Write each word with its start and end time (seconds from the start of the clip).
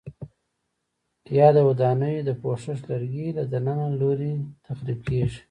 یا 1.37 1.47
د 1.55 1.57
ودانیو 1.67 2.25
د 2.25 2.31
پوښښ 2.41 2.79
لرګي 2.89 3.27
له 3.37 3.43
دننه 3.51 3.87
لوري 3.99 4.33
تخریب 4.65 4.99
کېږي؟ 5.07 5.39